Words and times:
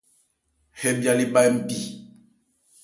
Hɛ 0.79 0.89
bhya 0.99 1.13
le 1.17 1.25
bha 1.33 1.41
npi. 1.55 1.79